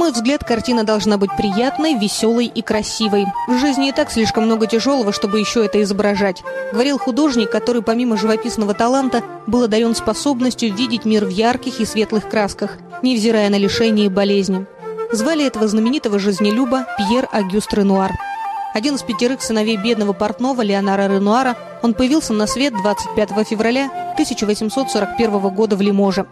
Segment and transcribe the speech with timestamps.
[0.00, 3.26] мой взгляд, картина должна быть приятной, веселой и красивой.
[3.46, 6.42] В жизни и так слишком много тяжелого, чтобы еще это изображать.
[6.72, 12.30] Говорил художник, который помимо живописного таланта был одарен способностью видеть мир в ярких и светлых
[12.30, 14.64] красках, невзирая на лишения и болезни.
[15.12, 18.12] Звали этого знаменитого жизнелюба Пьер Агюст Ренуар.
[18.72, 25.40] Один из пятерых сыновей бедного портного Леонара Ренуара, он появился на свет 25 февраля 1841
[25.50, 26.24] года в Лиможе.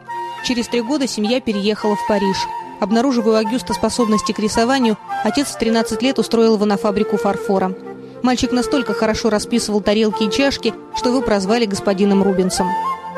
[0.42, 2.38] Через три года семья переехала в Париж.
[2.80, 7.74] Обнаруживая у Агюста способности к рисованию, отец в 13 лет устроил его на фабрику фарфора.
[8.22, 12.68] Мальчик настолько хорошо расписывал тарелки и чашки, что его прозвали господином Рубинсом.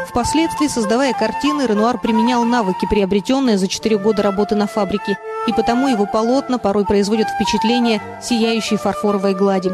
[0.09, 5.89] Впоследствии, создавая картины, Ренуар применял навыки, приобретенные за 4 года работы на фабрике, и потому
[5.89, 9.73] его полотна порой производят впечатление сияющей фарфоровой глади.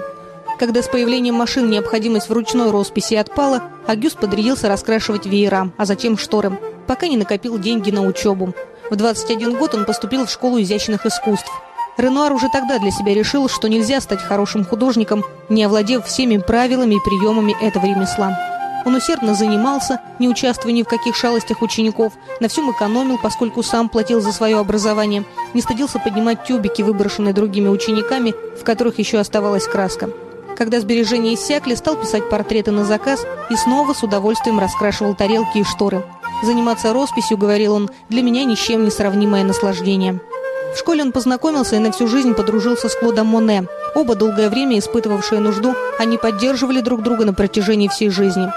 [0.59, 6.17] Когда с появлением машин необходимость в ручной росписи отпала, Агюст подрядился раскрашивать веера, а затем
[6.17, 8.55] шторы, пока не накопил деньги на учебу.
[8.89, 11.51] В 21 год он поступил в школу изящных искусств.
[11.97, 16.95] Ренуар уже тогда для себя решил, что нельзя стать хорошим художником, не овладев всеми правилами
[16.95, 18.39] и приемами этого ремесла.
[18.85, 23.89] Он усердно занимался, не участвуя ни в каких шалостях учеников, на всем экономил, поскольку сам
[23.89, 29.67] платил за свое образование, не стыдился поднимать тюбики, выброшенные другими учениками, в которых еще оставалась
[29.67, 30.11] краска.
[30.57, 35.65] Когда сбережения иссякли, стал писать портреты на заказ и снова с удовольствием раскрашивал тарелки и
[35.65, 36.05] шторы.
[36.43, 40.21] Заниматься росписью, говорил он, для меня ни с чем не сравнимое наслаждение.
[40.75, 43.67] В школе он познакомился и на всю жизнь подружился с Клодом Моне.
[43.95, 48.53] Оба долгое время испытывавшие нужду, они поддерживали друг друга на протяжении всей жизни.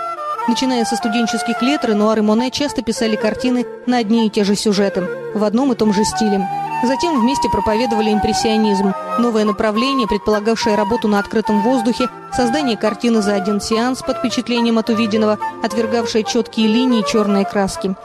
[0.48, 4.56] Начиная со студенческих лет, Ренуар и Моне часто писали картины на одни и те же
[4.56, 6.46] сюжеты, в одном и том же стиле.
[6.82, 13.60] Затем вместе проповедовали импрессионизм, новое направление, предполагавшее работу на открытом воздухе, создание картины за один
[13.60, 17.96] сеанс под впечатлением от увиденного, отвергавшее четкие линии и черные краски.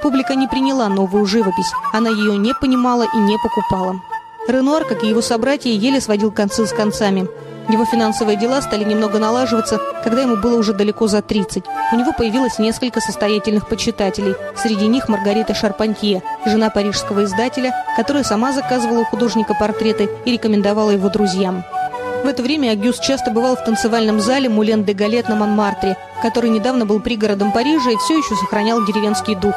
[0.00, 4.00] Публика не приняла новую живопись, она ее не понимала и не покупала.
[4.48, 7.28] Ренуар, как и его собратья, еле сводил концы с концами.
[7.68, 11.64] Его финансовые дела стали немного налаживаться, когда ему было уже далеко за 30.
[11.92, 14.34] У него появилось несколько состоятельных почитателей.
[14.56, 20.90] Среди них Маргарита Шарпантье, жена парижского издателя, которая сама заказывала у художника портреты и рекомендовала
[20.90, 21.64] его друзьям.
[22.24, 26.50] В это время Агюс часто бывал в танцевальном зале Мулен де Галет на Монмартре, который
[26.50, 29.54] недавно был пригородом Парижа и все еще сохранял деревенский дух.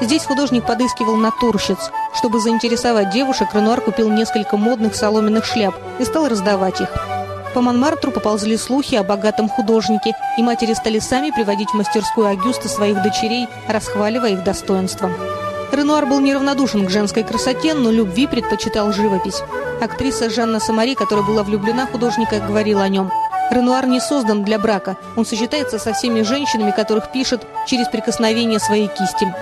[0.00, 1.90] Здесь художник подыскивал натурщиц.
[2.14, 6.88] Чтобы заинтересовать девушек, Ренуар купил несколько модных соломенных шляп и стал раздавать их.
[7.54, 12.68] По Монмартру поползли слухи о богатом художнике, и матери стали сами приводить в мастерскую Агюста
[12.68, 15.10] своих дочерей, расхваливая их достоинства.
[15.72, 19.42] Ренуар был неравнодушен к женской красоте, но любви предпочитал живопись.
[19.80, 23.10] Актриса Жанна Самари, которая была влюблена в художника, говорила о нем.
[23.50, 24.96] Ренуар не создан для брака.
[25.16, 29.34] Он сочетается со всеми женщинами, которых пишет через прикосновение своей кисти.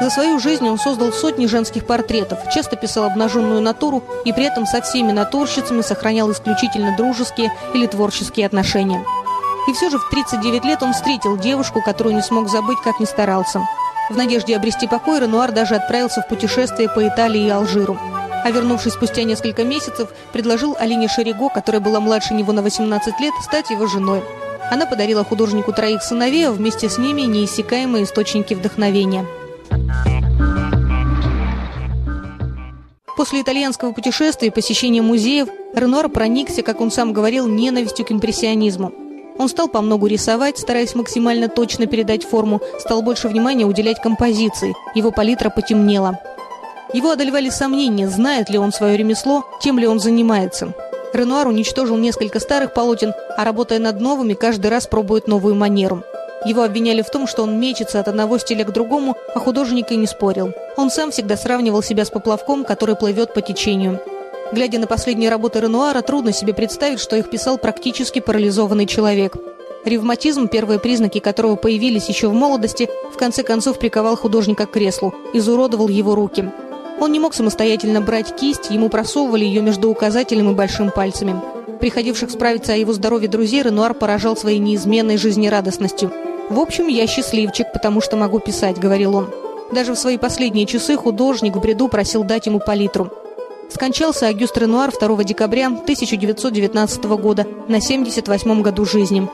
[0.00, 4.64] За свою жизнь он создал сотни женских портретов, часто писал обнаженную натуру и при этом
[4.64, 9.04] со всеми натурщицами сохранял исключительно дружеские или творческие отношения.
[9.68, 13.04] И все же в 39 лет он встретил девушку, которую не смог забыть, как ни
[13.04, 13.60] старался.
[14.08, 17.98] В надежде обрести покой Ренуар даже отправился в путешествие по Италии и Алжиру.
[18.42, 23.34] А вернувшись спустя несколько месяцев, предложил Алине Шериго, которая была младше него на 18 лет,
[23.42, 24.22] стать его женой.
[24.70, 29.26] Она подарила художнику троих сыновей, а вместе с ними неиссякаемые источники вдохновения–
[33.20, 38.92] После итальянского путешествия и посещения музеев Ренуар проникся, как он сам говорил, ненавистью к импрессионизму.
[39.36, 44.74] Он стал по многу рисовать, стараясь максимально точно передать форму, стал больше внимания уделять композиции,
[44.94, 46.18] его палитра потемнела.
[46.94, 50.72] Его одолевали сомнения, знает ли он свое ремесло, тем ли он занимается.
[51.12, 56.04] Ренуар уничтожил несколько старых полотен, а работая над новыми, каждый раз пробует новую манеру.
[56.44, 59.96] Его обвиняли в том, что он мечется от одного стиля к другому, а художник и
[59.96, 60.52] не спорил.
[60.76, 64.00] Он сам всегда сравнивал себя с поплавком, который плывет по течению.
[64.50, 69.36] Глядя на последние работы Ренуара, трудно себе представить, что их писал практически парализованный человек.
[69.84, 75.14] Ревматизм, первые признаки которого появились еще в молодости, в конце концов приковал художника к креслу,
[75.34, 76.50] изуродовал его руки.
[77.00, 81.40] Он не мог самостоятельно брать кисть, ему просовывали ее между указателем и большим пальцами.
[81.80, 86.12] Приходивших справиться о его здоровье друзей Ренуар поражал своей неизменной жизнерадостностью–
[86.50, 89.30] «В общем, я счастливчик, потому что могу писать»,— говорил он.
[89.70, 93.12] Даже в свои последние часы художник в бреду просил дать ему палитру.
[93.72, 99.28] Скончался Агюст Ренуар 2 декабря 1919 года на 78 году жизни.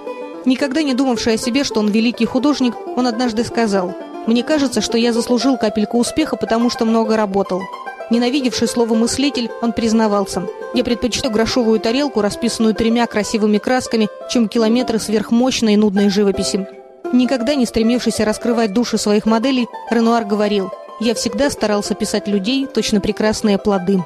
[0.45, 3.95] Никогда не думавший о себе, что он великий художник, он однажды сказал
[4.27, 7.63] «Мне кажется, что я заслужил капельку успеха, потому что много работал».
[8.11, 10.43] Ненавидевший слово «мыслитель», он признавался
[10.75, 16.76] «Я предпочитаю грошовую тарелку, расписанную тремя красивыми красками, чем километры сверхмощной и нудной живописи».
[17.13, 20.71] Никогда не стремившийся раскрывать души своих моделей, Ренуар говорил
[21.01, 24.03] Я всегда старался писать людей, точно прекрасные плоды.